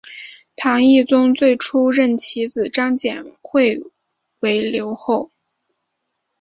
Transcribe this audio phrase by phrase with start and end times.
[0.55, 3.79] 唐懿宗最初任其子张简会
[4.39, 5.29] 为留后。